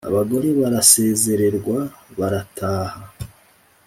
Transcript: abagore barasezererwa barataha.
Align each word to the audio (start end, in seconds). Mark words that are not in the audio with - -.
abagore 0.09 0.47
barasezererwa 0.59 1.79
barataha. 2.17 2.99